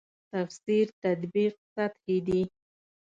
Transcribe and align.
تفسیر 0.31 0.85
تطبیق 1.03 1.53
سطحې 1.73 2.17
دي. 2.27 2.41